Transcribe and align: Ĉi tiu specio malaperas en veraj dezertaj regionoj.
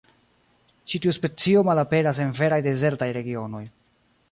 Ĉi 0.93 1.01
tiu 1.03 1.13
specio 1.17 1.61
malaperas 1.69 2.23
en 2.25 2.33
veraj 2.41 2.61
dezertaj 2.71 3.13
regionoj. 3.21 3.65